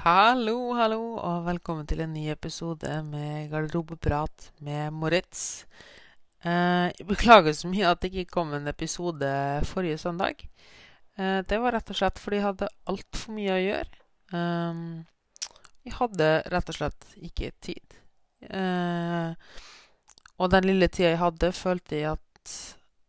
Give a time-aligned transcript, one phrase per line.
[0.00, 5.66] Hallo, hallo, og velkommen til en ny episode med Garderobeprat med Moritz.
[6.40, 9.28] Eh, jeg beklager så mye at det ikke kom en episode
[9.68, 10.40] forrige søndag.
[11.20, 14.02] Eh, det var rett og slett fordi jeg hadde altfor mye å gjøre.
[14.40, 14.82] Eh,
[15.90, 18.00] jeg hadde rett og slett ikke tid.
[18.48, 19.54] Eh,
[20.40, 22.58] og den lille tida jeg hadde, følte jeg at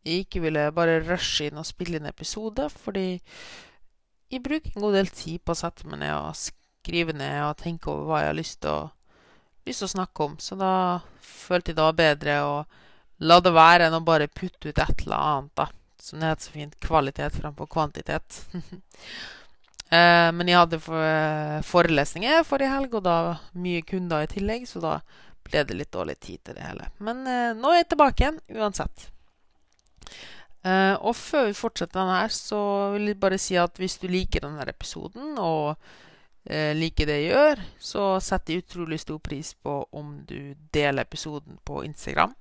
[0.04, 3.21] jeg ikke ville bare rushe inn og spille inn episode, fordi
[4.28, 7.57] jeg bruker en god del tid på å sette meg ned og skrive ned og
[7.57, 8.91] tenke over hva jeg har lyst til å,
[9.66, 10.38] lyst til å snakke om.
[10.40, 12.55] Så da følte jeg det var bedre å
[13.21, 15.67] la det være enn å bare putte ut et eller annet, da.
[16.02, 16.80] Som det heter så fint.
[16.81, 18.41] Kvalitet framfor kvantitet.
[19.91, 20.77] Eh, men jeg hadde
[21.67, 23.16] forelesninger forrige helg, og da
[23.59, 24.93] mye kunder i tillegg, så da
[25.43, 26.88] ble det litt dårlig tid til det hele.
[27.04, 29.04] Men eh, nå er jeg tilbake igjen, uansett.
[30.63, 32.62] Og før vi fortsetter denne her, så
[32.95, 35.76] vil jeg bare si at hvis du liker denne episoden og
[36.50, 41.60] liker det jeg gjør, så setter jeg utrolig stor pris på om du deler episoden
[41.62, 42.34] på Instagram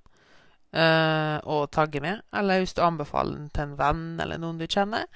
[0.73, 2.25] eh, og tagger med.
[2.37, 5.07] Eller hvis du anbefaler den til en venn eller noen du kjenner.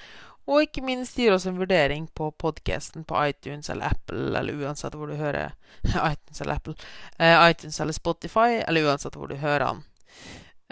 [0.45, 4.97] Og ikke minst gir oss en vurdering på podkasten på iTunes eller Apple, eller uansett
[4.99, 5.55] hvor du hører
[6.13, 6.75] iTunes eller Apple,
[7.19, 9.85] iTunes eller Spotify, eller uansett hvor du hører den.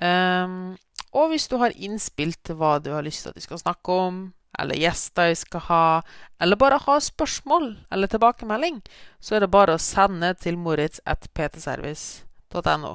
[0.02, 0.76] Um,
[1.16, 3.96] og hvis du har innspill til hva du har lyst til at vi skal snakke
[3.96, 4.20] om,
[4.58, 6.02] eller gjester jeg skal ha,
[6.42, 8.76] eller bare ha spørsmål eller tilbakemelding,
[9.20, 12.94] så er det bare å sende til moritz.ptservice.no.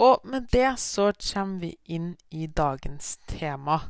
[0.00, 3.80] Og med det så kommer vi inn i dagens tema,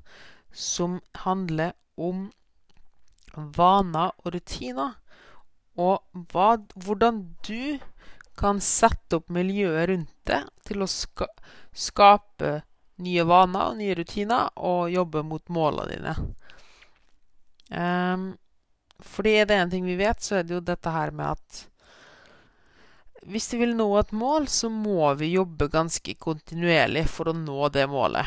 [0.53, 2.33] som handler om
[3.35, 4.91] vaner og rutiner.
[5.79, 7.79] Og hva, hvordan du
[8.41, 11.27] kan sette opp miljøet rundt deg til å ska
[11.77, 12.63] skape
[13.01, 16.15] nye vaner og nye rutiner og jobbe mot målene dine.
[17.71, 18.33] Um,
[19.01, 21.67] fordi er det en ting vi vet, så er det jo dette her med at
[23.31, 27.69] hvis vi vil nå et mål, så må vi jobbe ganske kontinuerlig for å nå
[27.73, 28.27] det målet.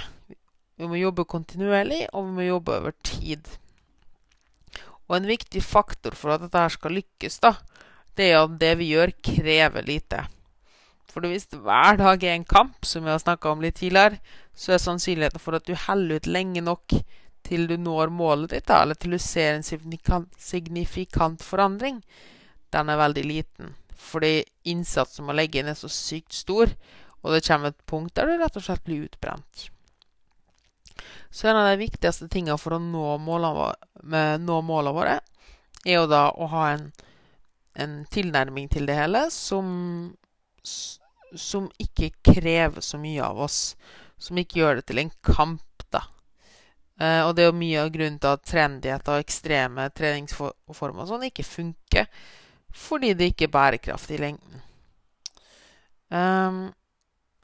[0.78, 3.50] Vi må jobbe kontinuerlig, og vi må jobbe over tid.
[5.10, 7.56] Og en viktig faktor for at dette her skal lykkes, da,
[8.18, 10.22] det er at det vi gjør, krever lite.
[11.10, 14.22] For hvis hver dag er en kamp, som vi har snakka om litt tidligere,
[14.54, 16.96] så er sannsynligheten for at du heller ut lenge nok
[17.44, 22.02] til du når målet ditt, eller til du ser en signifikant, forandring,
[22.74, 23.76] den er veldig liten.
[23.94, 26.72] Fordi innsatsen man legge inn er så sykt stor,
[27.24, 29.70] og det kommer et punkt der du rett og slett blir utbrent.
[31.34, 35.16] Så en av de viktigste tingene for å nå målene våre,
[35.84, 36.92] er jo da å ha en,
[37.74, 40.14] en tilnærming til det hele som,
[40.64, 43.60] som ikke krever så mye av oss.
[44.22, 45.73] Som ikke gjør det til en kamp,
[47.04, 51.10] Eh, og det er jo mye av grunnen til at trendighet og ekstreme treningsformer og
[51.10, 52.08] sånn ikke funker
[52.74, 54.62] fordi det ikke er bærekraftig i lengden.
[56.10, 56.72] Um,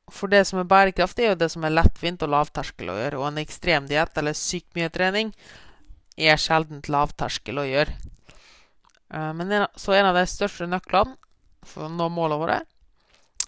[0.09, 3.19] for det som er bærekraftig, er jo det som er lettvint og lavterskel å gjøre.
[3.19, 5.29] Og en ekstrem diett eller sykt mye trening
[6.17, 7.93] er sjelden lavterskel å gjøre.
[9.13, 11.13] Uh, men en, så en av de største nøklene
[11.61, 12.59] for å nå målene våre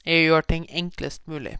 [0.06, 1.58] er å gjøre ting enklest mulig.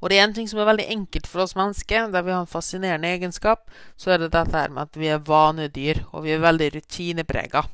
[0.00, 2.40] Og det er en ting som er veldig enkelt for oss mennesker, der vi har
[2.44, 3.66] en fascinerende egenskap,
[4.00, 7.64] så er det dette her med at vi er vanedyr, og vi er veldig rutineprega.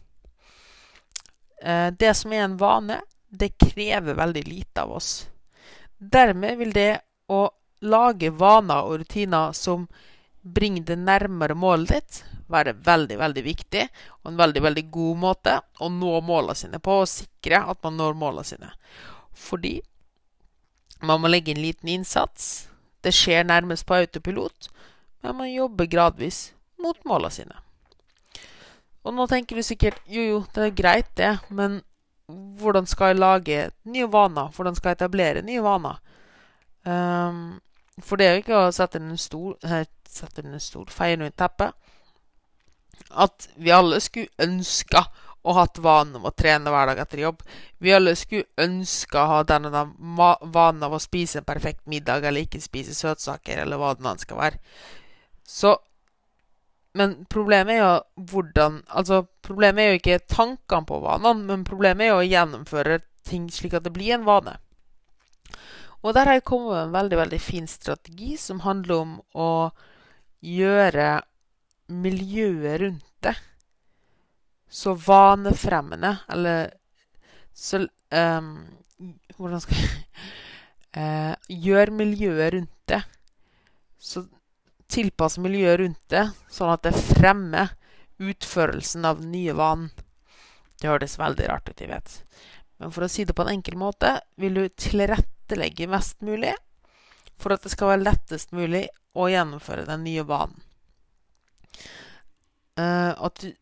[1.62, 3.00] Eh, det som er en vane,
[3.30, 5.28] det krever veldig lite av oss.
[5.98, 6.90] Dermed vil det
[7.32, 7.46] å
[7.86, 9.86] lage vaner og rutiner som
[10.42, 13.82] bringer det nærmere målet ditt, være veldig, veldig viktig
[14.22, 17.98] og en veldig, veldig god måte å nå målene sine på, og sikre at man
[17.98, 18.70] når målene sine.
[19.34, 19.80] Fordi
[21.00, 22.68] man må legge inn liten innsats.
[23.04, 24.68] Det skjer nærmest på autopilot,
[25.22, 26.50] men man jobber gradvis
[26.82, 27.60] mot målene sine.
[29.06, 31.80] Og nå tenker du sikkert jo, jo, det er greit, det, men
[32.26, 34.50] hvordan skal jeg lage nye vaner?
[34.54, 36.00] Hvordan skal jeg etablere nye vaner?
[36.86, 37.60] Um,
[38.02, 39.54] for det er jo ikke å sette en stor
[40.16, 41.74] sette inn en stor feie under teppet.
[43.10, 45.02] At vi alle skulle ønske
[45.54, 47.42] ha hatt vanen om å trene hver dag etter jobb.
[47.78, 52.46] Vi alle skulle ønske å ha denne vanen av å spise en perfekt middag, eller
[52.46, 54.62] ikke spise søtsaker, eller hva det nå skal være.
[55.46, 55.76] Så
[56.96, 62.06] men problemet er jo hvordan Altså, problemet er jo ikke tankene på vanene, men problemet
[62.06, 64.56] er jo å gjennomføre ting slik at det blir en vane.
[66.02, 69.50] Og der har jeg kommet med en veldig, veldig fin strategi som handler om å
[70.46, 71.08] gjøre
[71.90, 73.34] miljøet rundt det
[74.68, 76.72] så vanefremmende, eller
[77.56, 78.56] så um,
[79.36, 79.90] Hvordan skal jeg
[80.96, 81.34] uh,
[81.66, 83.02] Gjør miljøet rundt det
[84.06, 84.26] så
[84.86, 87.72] tilpass miljøet rundt det, sånn at det fremmer
[88.22, 89.90] utførelsen av den nye vanen.
[90.78, 92.14] Det høres veldig rart ut, jeg vet.
[92.78, 96.54] Men for å si det på en enkel måte vil du tilrettelegge mest mulig
[97.40, 98.86] for at det skal være lettest mulig
[99.16, 100.62] å gjennomføre den nye vanen.
[102.76, 103.54] Uh, du, uh,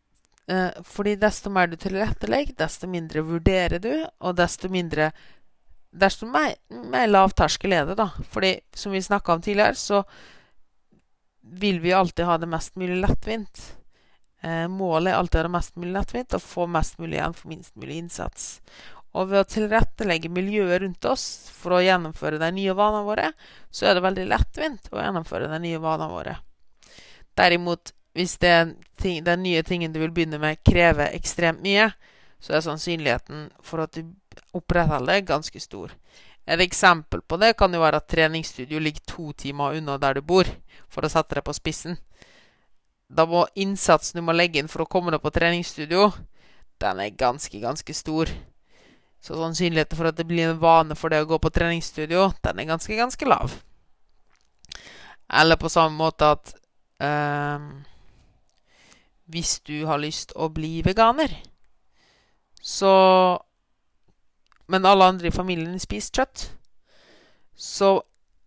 [0.85, 5.11] fordi desto mer du tilrettelegger, desto mindre vurderer du, og desto mindre
[5.95, 6.57] Desto mer,
[6.91, 8.09] mer lavterskel er det, da.
[8.27, 10.01] Fordi, som vi snakka om tidligere, så
[11.39, 13.61] vil vi alltid ha det mest mulig lettvint.
[14.43, 17.37] Uh, målet er alltid å ha det mest mulig lettvint og få mest mulig igjen
[17.37, 18.49] for minst mulig innsats.
[19.15, 21.25] Og ved å tilrettelegge miljøet rundt oss
[21.55, 23.31] for å gjennomføre de nye vanene våre,
[23.71, 26.35] så er det veldig lettvint å gjennomføre de nye vanene våre.
[27.39, 31.89] Derimot, hvis ting, den nye tingen du vil begynne med, krever ekstremt mye,
[32.39, 34.13] så er sannsynligheten for at du
[34.55, 35.91] opprettholder det, ganske stor.
[36.45, 40.21] Et eksempel på det kan jo være at treningsstudio ligger to timer unna der du
[40.21, 40.47] bor,
[40.87, 41.97] for å sette det på spissen.
[43.09, 46.11] Da må innsatsen du må legge inn for å komme deg på treningsstudio,
[46.81, 48.31] den er ganske, ganske stor.
[49.21, 52.61] Så sannsynligheten for at det blir en vane for deg å gå på treningsstudio, den
[52.61, 53.57] er ganske, ganske lav.
[55.33, 56.53] Eller på samme måte at
[57.01, 57.71] um,
[59.25, 61.31] Hvis du har lyst å bli veganer,
[62.61, 63.41] så
[64.65, 66.43] Men alle andre i familien spiser kjøtt,
[67.53, 67.99] så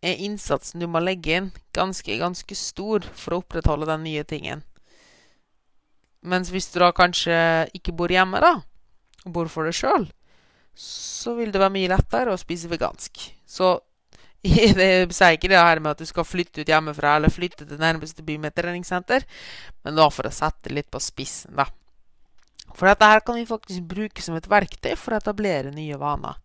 [0.02, 4.64] er innsatsen du må legge inn, ganske, ganske stor for å opprettholde den nye tingen.
[6.26, 7.38] Mens hvis du da kanskje
[7.70, 8.56] ikke bor hjemme, da,
[9.22, 10.08] og bor for deg sjøl,
[10.74, 13.22] så vil det være mye lettere å spise vegansk.
[13.46, 13.76] Så
[14.78, 17.80] det sier ikke det her med at du skal flytte ut hjemmefra eller flytte til
[17.80, 19.26] nærmeste by med treningssenter,
[19.82, 21.66] men da for å sette litt på spissen, da.
[22.76, 26.36] For dette her kan vi faktisk bruke som et verktøy for å etablere nye vaner.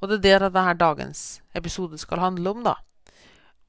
[0.00, 2.78] Og det er det denne dagens episode skal handle om, da.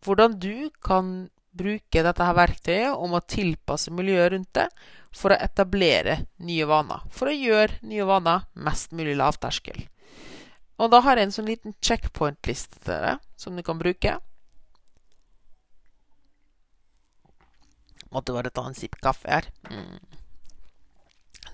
[0.06, 4.68] Hvordan du kan bruke dette her verktøyet om å tilpasse miljøet rundt det
[5.16, 7.04] for å etablere nye vaner.
[7.12, 9.86] For å gjøre nye vaner mest mulig lavterskel.
[10.76, 14.18] Og da har jeg en sånn liten checkpoint-liste til dere som du kan bruke.
[18.12, 19.48] Måtte bare ta en sipp kaffe her.
[19.72, 20.00] Mm.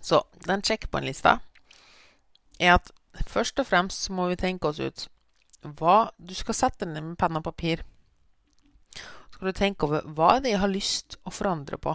[0.01, 1.38] Så den checkpoint-lista
[2.62, 2.91] er at
[3.29, 5.07] først og fremst må vi tenke oss ut
[5.62, 7.83] hva Du skal sette ned med penn og papir.
[8.97, 11.94] Så skal du tenke over hva er det jeg har lyst å forandre på.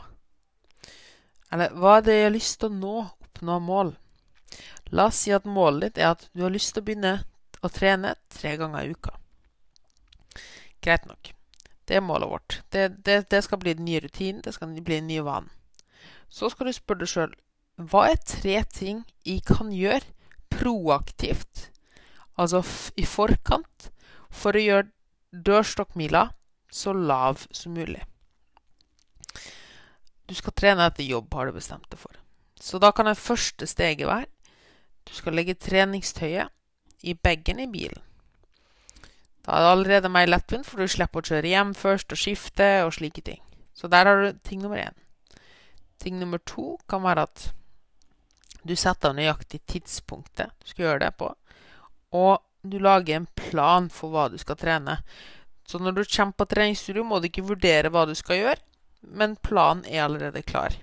[1.51, 2.97] Eller hva er det jeg har lyst til å nå,
[3.27, 3.91] oppnå mål.
[4.95, 7.15] La oss si at målet ditt er at du har lyst til å begynne
[7.65, 9.17] å trene tre ganger i uka.
[10.85, 11.33] Greit nok.
[11.87, 12.61] Det er målet vårt.
[12.71, 14.43] Det, det, det skal bli den nye rutinen.
[14.43, 15.51] Det skal bli den nye vanen.
[16.29, 17.35] Så skal du spørre deg sjøl
[17.77, 20.07] hva er tre ting jeg kan gjøre
[20.49, 21.67] proaktivt,
[22.41, 22.63] altså
[22.97, 23.91] i forkant,
[24.33, 24.89] for å gjøre
[25.45, 26.31] dørstokkmila
[26.73, 28.01] så lav som mulig.
[30.27, 32.17] Du skal trene etter jobb, har du bestemt deg for.
[32.57, 34.27] Så da kan det første steget være
[35.07, 36.53] du skal legge treningstøyet
[37.07, 38.03] i bagen i bilen.
[39.47, 42.71] Da er det allerede mer lettvint, for du slipper å kjøre hjem først og skifte
[42.83, 43.39] og slike ting.
[43.77, 44.97] Så der har du ting nummer én.
[46.03, 47.51] Ting nummer to kan være at
[48.67, 51.29] du setter av nøyaktig tidspunktet du skal gjøre det på,
[52.19, 54.99] og du lager en plan for hva du skal trene.
[55.67, 58.63] Så når du kommer på treningsstudio, må du ikke vurdere hva du skal gjøre,
[59.07, 60.75] men planen er allerede klar.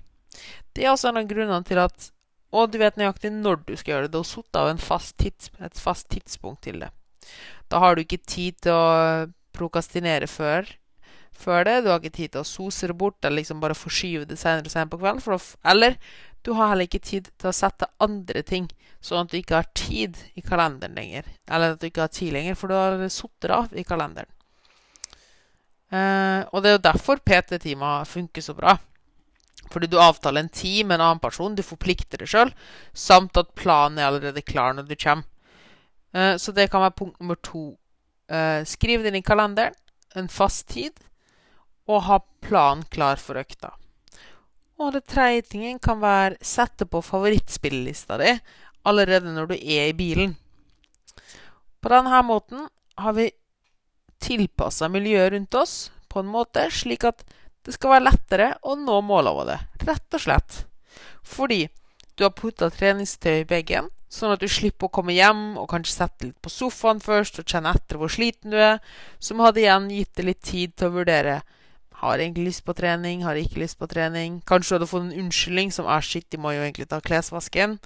[0.72, 2.08] Det er altså en av grunnene til at
[2.54, 4.12] og du vet nøyaktig når du skal gjøre det.
[4.14, 6.92] Du har satt av fast tids, et fast tidspunkt til det.
[7.72, 9.26] Da har du ikke tid til å
[9.56, 10.68] prokastinere før,
[11.34, 11.80] før det.
[11.82, 14.68] Du har ikke tid til å sose det bort eller liksom bare forskyve det senere,
[14.68, 15.40] og senere på kvelden.
[15.64, 15.98] eller
[16.44, 18.68] du har heller ikke tid til å sette andre ting,
[19.00, 21.24] sånn at du ikke har tid i kalenderen lenger.
[21.48, 24.28] Eller at du ikke har tid lenger, for du har satt det av i kalenderen.
[25.88, 28.76] Eh, og det er jo derfor PT-timer funker så bra.
[29.72, 32.52] Fordi du avtaler en tid med en annen person, du forplikter deg sjøl,
[32.92, 35.26] samt at planen er allerede klar når du kommer.
[36.14, 37.74] Eh, så det kan være punkt nummer to.
[38.30, 39.74] Eh, skriv det inn i kalenderen,
[40.14, 40.94] en fast tid,
[41.90, 43.74] og ha planen klar for økta.
[44.80, 48.32] Og det tredje tingen kan være sette på favorittspillelista di
[48.84, 50.34] allerede når du er i bilen.
[51.80, 52.66] På denne måten
[52.98, 53.30] har vi
[54.22, 55.74] tilpassa miljøet rundt oss
[56.08, 57.24] på en måte slik at
[57.64, 60.60] det skal være lettere å nå målene våre, rett og slett.
[61.24, 61.64] Fordi
[62.14, 65.96] du har putta treningstøy i bagen, sånn at du slipper å komme hjem og kanskje
[65.96, 68.78] sette litt på sofaen først og kjenne etter hvor sliten du er,
[69.18, 71.40] som hadde igjen gitt deg litt tid til å vurdere
[72.04, 74.40] har jeg egentlig lyst på trening, har jeg ikke lyst på trening.
[74.48, 77.78] Kanskje du hadde fått en unnskyldning som er shit, de må jo egentlig ta klesvasken.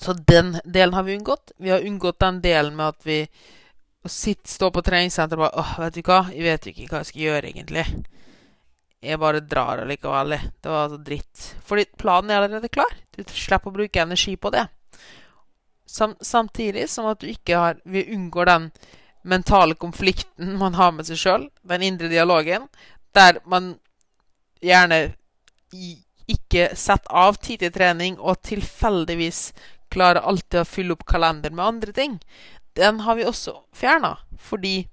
[0.00, 1.52] Så den delen har vi unngått.
[1.58, 3.18] Vi har unngått den delen med at vi
[4.10, 7.02] sitter, stå på treningssenteret og bare åh, vet du hva, jeg vet jo ikke hva
[7.02, 7.86] jeg skal gjøre, egentlig.
[9.02, 10.36] jeg bare drar allikevel.
[10.62, 11.54] Det var altså dritt.
[11.66, 12.92] Fordi planen er allerede klar.
[13.14, 14.66] Du slipper å bruke energi på det.
[15.86, 18.70] Sam samtidig som at du ikke har Vi unngår den
[19.22, 22.68] mentale konflikten man har med seg sjøl, den indre dialogen,
[23.14, 23.76] der man
[24.62, 25.12] gjerne
[26.30, 29.52] ikke setter av tid til trening og tilfeldigvis
[29.92, 32.18] klarer alltid å fylle opp kalenderen med andre ting.
[32.72, 34.88] Den har vi også fjerna, fordi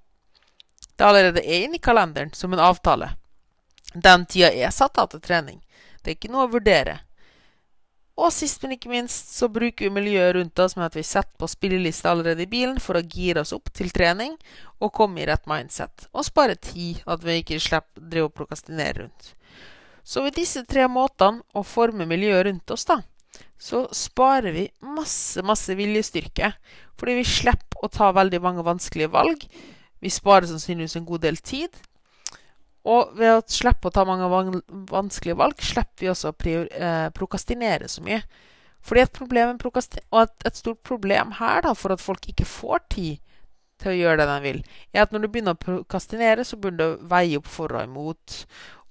[0.96, 3.14] det allerede er inne i kalenderen som en avtale.
[3.94, 5.62] Den tida er satt av til trening.
[6.02, 6.98] Det er ikke noe å vurdere.
[8.20, 11.32] Og sist, men ikke minst, så bruker vi miljøet rundt oss med at vi setter
[11.40, 14.34] på spilleliste allerede i bilen for å gire oss opp til trening
[14.78, 16.04] og komme i rett mindset.
[16.12, 19.32] Og spare tid, at vi ikke slipper drive og prokastinere rundt.
[20.04, 23.00] Så ved disse tre måtene å forme miljøet rundt oss, da,
[23.60, 26.52] så sparer vi masse, masse viljestyrke.
[27.00, 29.44] Fordi vi slipper å ta veldig mange vanskelige valg.
[30.00, 31.76] Vi sparer sannsynligvis en god del tid.
[32.88, 34.28] Og ved å slippe å ta mange
[34.88, 38.22] vanskelige valg, slipper vi også å eh, prokastinere så mye.
[38.80, 42.80] Fordi et problem og et, et, stort problem her da, for at folk ikke får
[42.88, 43.18] tid
[43.80, 46.80] til å gjøre det de vil, er at når du begynner å prokastinere, så begynner
[46.80, 48.38] du å veie opp for og imot.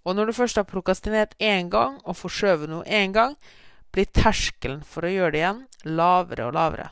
[0.06, 3.34] Og når du først har prokastinert én gang og forskjøvet noe én gang,
[3.92, 5.62] blir terskelen for å gjøre det igjen
[6.00, 6.90] lavere og lavere.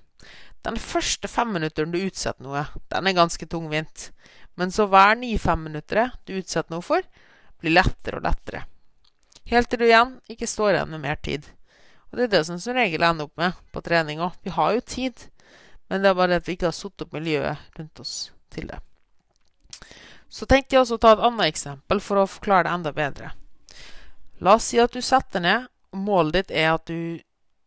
[0.66, 4.10] Den første femminutteren du utsetter noe, den er ganske tungvint.
[4.58, 7.06] Men så hver nye femminuttere du utsetter noe for,
[7.62, 8.66] blir lettere og lettere.
[9.48, 11.46] Helt til du igjen ikke står igjen med mer tid.
[12.10, 14.20] Og det er det som som regel ender opp med på trening.
[14.44, 15.28] Vi har jo tid,
[15.88, 18.16] men det er bare at vi ikke har satt opp miljøet rundt oss
[18.54, 18.82] til det.
[20.28, 23.32] Så tenkte jeg også å ta et annet eksempel for å forklare det enda bedre.
[24.44, 27.20] La oss si at du setter ned, målet ditt er at du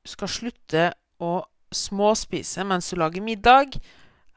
[0.08, 1.40] skal slutte å
[1.74, 3.78] småspise mens du lager middag,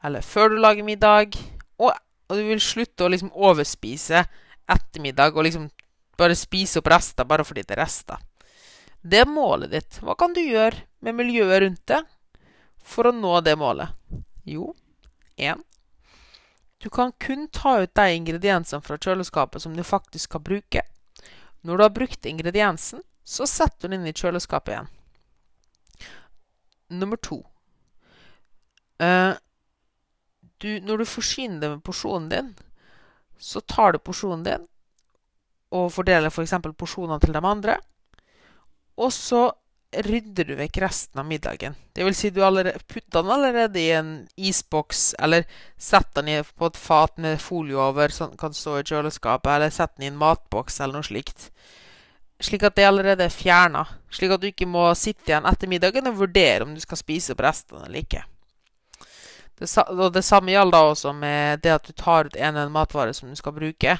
[0.04, 1.38] eller før du lager middag,
[1.80, 1.94] og,
[2.28, 4.24] og du vil slutte å liksom overspise
[4.70, 5.68] ettermiddag og liksom
[6.18, 8.20] bare spise opp rester bare fordi det er rester.
[9.04, 9.98] Det er målet ditt.
[10.00, 12.00] Hva kan du gjøre med miljøet rundt det
[12.84, 13.92] for å nå det målet?
[14.48, 14.70] Jo,
[15.36, 15.60] 1.
[16.80, 20.84] Du kan kun ta ut de ingrediensene fra kjøleskapet som du faktisk skal bruke.
[21.64, 24.92] Når du har brukt ingrediensen, så setter du den inn i kjøleskapet igjen.
[27.00, 27.40] Nummer to
[29.00, 29.32] uh,
[30.60, 32.52] du, Når du forsyner deg med porsjonen din,
[33.40, 34.68] så tar du porsjonen din
[35.74, 36.54] og fordeler f.eks.
[36.54, 37.74] For porsjonene til de andre.
[39.00, 39.48] Og så
[40.06, 41.74] rydder du vekk resten av middagen.
[41.94, 45.46] Det vil si du putter den allerede i en isboks, eller
[45.78, 49.98] setter den på et fat med folie over, sånn kan stå i kjøleskapet, eller setter
[49.98, 51.50] den i en matboks, eller noe slikt
[52.44, 53.86] slik at det allerede er fjerna.
[54.12, 57.34] Slik at du ikke må sitte igjen etter middagen og vurdere om du skal spise
[57.34, 58.24] opp restene eller ikke.
[59.58, 62.66] Det, og det samme gjelder da også med det at du tar ut en eller
[62.66, 63.98] annen matvare som du skal bruke.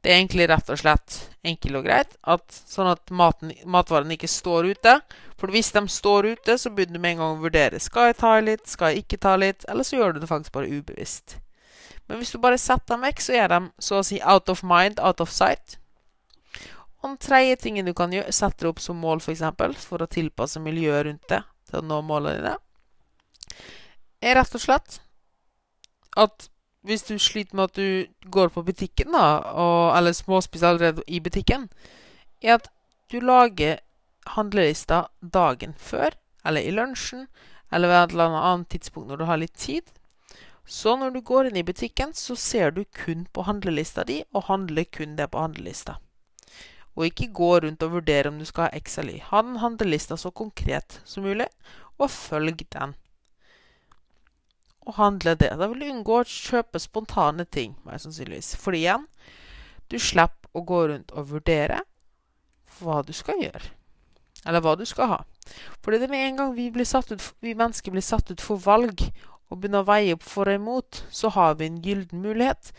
[0.00, 4.30] Det er egentlig rett og slett enkelt og greit, at, sånn at maten, matvaren ikke
[4.32, 4.94] står ute.
[5.40, 8.18] For hvis de står ute, så begynner du med en gang å vurdere skal jeg
[8.22, 11.36] ta litt, skal jeg ikke ta litt, eller så gjør du det faktisk bare ubevisst.
[12.08, 14.64] Men hvis du bare setter dem vekk, så er de så å si out of
[14.66, 15.76] mind, out of sight.
[17.00, 20.04] Og den tredje tingen du kan gjøre, sette opp som mål, f.eks., for, eksempel, for
[20.04, 21.40] å tilpasse miljøet rundt det
[21.70, 22.56] til å nå målene dine,
[24.20, 24.98] er rett og slett
[26.20, 26.50] at
[26.84, 31.20] hvis du sliter med at du går på butikken, da, og, eller småspiser allerede i
[31.24, 31.68] butikken,
[32.40, 32.68] er at
[33.12, 33.80] du lager
[34.36, 37.26] handlelista dagen før, eller i lunsjen,
[37.72, 39.88] eller ved et eller annet tidspunkt når du har litt tid.
[40.64, 44.48] Så når du går inn i butikken, så ser du kun på handlelista di, og
[44.48, 45.98] handler kun det på handlelista
[46.96, 49.22] og ikke gå rundt og vurdere om du skal ha X eller Y.
[49.30, 51.46] Ha den handlelista så konkret som mulig,
[51.98, 52.94] og følg den.
[54.88, 55.52] Og handle det.
[55.60, 58.54] Da vil du unngå å kjøpe spontane ting, mer sannsynligvis.
[58.58, 59.06] Fordi igjen,
[59.92, 61.82] du slipper å gå rundt og vurdere
[62.80, 63.74] hva du skal gjøre.
[64.48, 65.20] Eller hva du skal ha.
[65.84, 69.04] Fordi det med en gang vi, ut, vi mennesker blir satt ut for valg
[69.50, 72.70] og begynner å veie opp for og imot, så har vi en gylden mulighet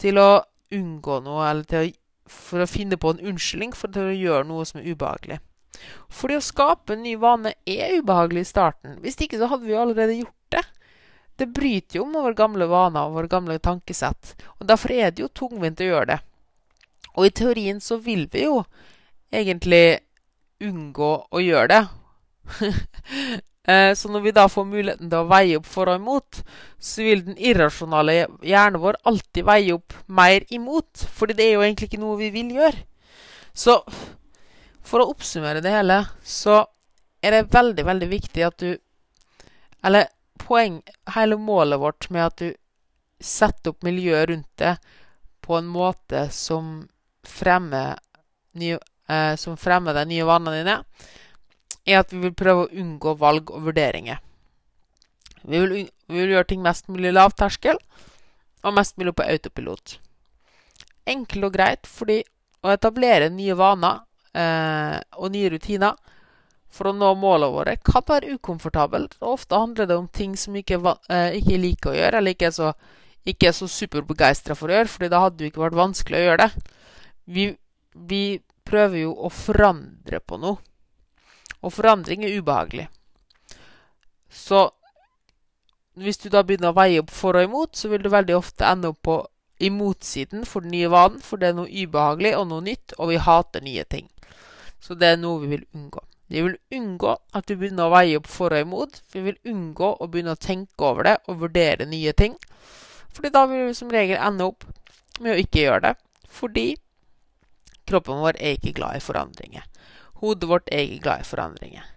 [0.00, 0.44] til å
[0.76, 1.94] unngå noe, eller til å
[2.26, 5.38] for å finne på en unnskyldning for å gjøre noe som er ubehagelig.
[6.12, 8.96] Fordi å skape en ny vane er ubehagelig i starten.
[9.02, 10.64] Hvis ikke så hadde vi allerede gjort det.
[11.36, 14.34] Det bryter jo med våre gamle vaner og våre gamle tankesett.
[14.56, 16.18] Og Derfor er det jo tungvint å gjøre det.
[17.16, 18.62] Og i teorien så vil vi jo
[19.32, 20.00] egentlig
[20.64, 21.82] unngå å gjøre det.
[23.66, 26.42] Eh, så når vi da får muligheten til å veie opp for og imot,
[26.78, 28.14] så vil den irrasjonale
[28.46, 31.06] hjernen vår alltid veie opp mer imot.
[31.18, 32.84] Fordi det er jo egentlig ikke noe vi vil gjøre.
[33.56, 33.80] Så
[34.86, 36.60] for å oppsummere det hele, så
[37.24, 38.76] er det veldig, veldig viktig at du
[39.86, 40.08] Eller
[40.38, 40.80] poeng
[41.14, 42.52] Hele målet vårt med at du
[43.22, 44.76] setter opp miljøet rundt det
[45.40, 46.88] på en måte som
[47.24, 47.96] fremmer,
[48.58, 50.74] nye, eh, som fremmer de nye vanene dine,
[51.86, 54.18] er at vi vil prøve å unngå valg og vurderinger.
[55.46, 57.78] Vi vil, vi vil gjøre ting mest mulig lavterskel
[58.66, 59.98] og mest mulig på autopilot.
[61.06, 62.22] Enkelt og greit fordi
[62.66, 64.02] å etablere nye vaner
[64.34, 65.94] eh, og nye rutiner
[66.76, 69.16] for å nå målene våre kan være ukomfortabelt.
[69.22, 72.50] Og ofte handler det om ting som ikke, eh, ikke liker å gjøre, eller ikke
[72.50, 72.72] er så,
[73.26, 76.42] ikke så superbegeistra for å gjøre, fordi da hadde det ikke vært vanskelig å gjøre
[76.42, 76.74] det.
[77.36, 77.46] Vi,
[77.94, 78.24] vi
[78.66, 80.58] prøver jo å forandre på noe.
[81.66, 82.86] Og forandring er ubehagelig.
[84.30, 84.68] Så
[85.96, 88.68] hvis du da begynner å veie opp for og imot, så vil du veldig ofte
[88.68, 89.16] ende opp på
[89.66, 93.22] imotsiden for den nye vanen, for det er noe ubehagelig og noe nytt, og vi
[93.24, 94.10] hater nye ting.
[94.84, 96.02] Så det er noe vi vil unngå.
[96.28, 99.00] Vi vil unngå at du begynner å veie opp for og imot.
[99.14, 102.34] Vi vil unngå å begynne å tenke over det og vurdere nye ting.
[103.14, 104.66] Fordi da vil vi som regel ende opp
[105.22, 105.94] med å ikke gjøre det.
[106.28, 106.66] Fordi
[107.88, 109.64] kroppen vår er ikke glad i forandringer.
[110.22, 111.92] Hodet vårt er ikke glad i forandringer.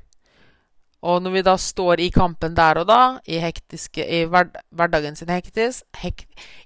[1.00, 5.16] Og når vi da står i kampen der og da, i, hektiske, i hver, hverdagen
[5.16, 6.26] sin hektisk, hek,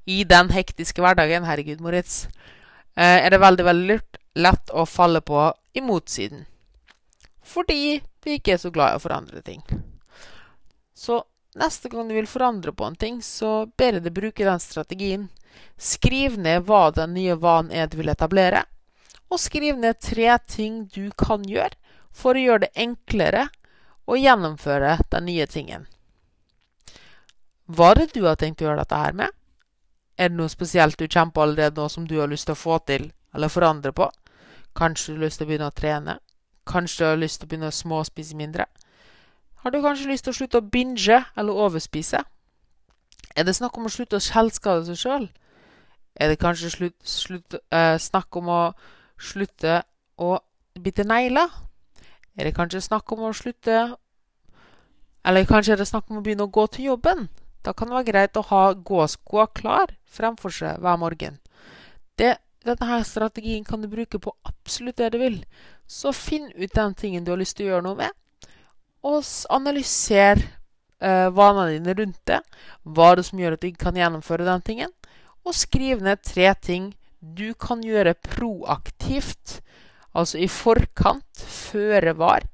[0.10, 2.24] i den hektiske hverdagen, herregud, Moritz,
[2.98, 5.46] eh, er det veldig, veldig lurt, lett å falle på
[5.78, 6.48] i motsiden.
[7.46, 9.62] Fordi vi ikke er så glad i å forandre ting.
[10.98, 11.22] Så
[11.60, 15.30] neste gang du vil forandre på en ting, så ber jeg bruke den strategien.
[15.78, 18.64] Skriv ned hva den nye vanen er du vil etablere,
[19.34, 21.74] og skriv ned tre ting du kan gjøre
[22.13, 23.48] for å gjøre det enklere
[24.06, 25.88] å gjennomføre den nye tingen.
[27.66, 29.32] Hva er det du har tenkt å gjøre dette her med?
[30.20, 32.60] Er det noe spesielt du kjenner på allerede nå som du har lyst til å
[32.60, 34.10] få til eller forandre på?
[34.78, 36.18] Kanskje du har lyst til å begynne å trene?
[36.70, 38.68] Kanskje du har lyst til å begynne å småspise mindre?
[39.63, 42.22] Har du kanskje lyst til å slutte å binge eller overspise?
[43.34, 45.30] Er det snakk om å slutte å selvskade seg sjøl?
[46.13, 48.62] Er det kanskje slutt, slutt, eh, snakk om å
[49.24, 49.82] slutte
[50.20, 50.38] å
[50.80, 51.51] bite negler?
[52.38, 53.96] Er det kanskje snakk om å slutte
[55.24, 57.30] Eller kanskje er det snakk om å begynne å gå til jobben?
[57.63, 61.38] Da kan det være greit å ha gåskoa klar fremfor seg hver morgen.
[62.19, 62.36] Det,
[62.67, 65.38] denne strategien kan du bruke på absolutt det du vil.
[65.88, 68.12] Så finn ut den tingen du har lyst til å gjøre noe med,
[69.04, 72.41] og analyser eh, vanene dine rundt det.
[72.84, 74.93] Hva er det som gjør at du ikke kan gjennomføre den tingen?
[75.43, 76.91] Og skriv ned tre ting
[77.24, 79.62] du kan gjøre proaktivt
[80.14, 82.46] altså i forkant, føre var,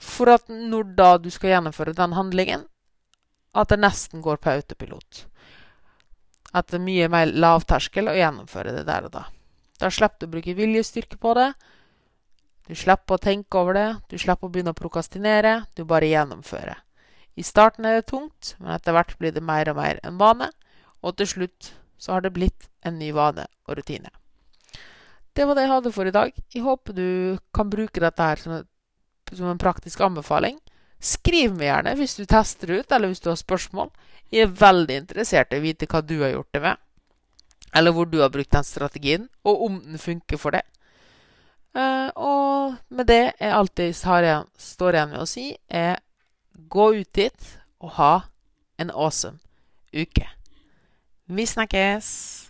[0.00, 2.66] for at når da du skal gjennomføre den handlingen,
[3.54, 5.26] at det nesten går på autopilot.
[6.54, 9.24] At det er mye mer lavterskel å gjennomføre det der og da.
[9.78, 11.52] Da slipper du å bruke viljestyrke på det.
[12.66, 13.88] Du slipper å tenke over det.
[14.10, 15.64] Du slipper å begynne å prokastinere.
[15.74, 16.82] Du bare gjennomfører.
[17.34, 20.50] I starten er det tungt, men etter hvert blir det mer og mer en vane.
[21.02, 24.10] Og til slutt så har det blitt en ny vane og rutine.
[25.34, 26.36] Det var det jeg hadde for i dag.
[26.54, 27.08] Jeg håper du
[27.54, 28.60] kan bruke dette her som,
[29.34, 30.60] en praktisk anbefaling.
[31.02, 33.90] Skriv meg gjerne hvis du tester ut, eller hvis du har spørsmål.
[34.30, 36.84] Jeg er veldig interessert i å vite hva du har gjort det med.
[37.74, 40.62] Eller hvor du har brukt den strategien, og om den funker for deg.
[41.74, 45.98] Uh, og med det jeg igjen, står igjen med å si, er
[46.70, 47.50] gå ut dit
[47.82, 48.12] og ha
[48.78, 49.40] en awesome
[49.90, 50.28] uke.
[51.28, 52.43] Vi snakkes!